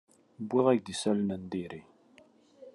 Wwiɣ-ak-d 0.47 0.87
isalan 0.93 1.29
n 1.41 1.43
diri. 1.51 1.81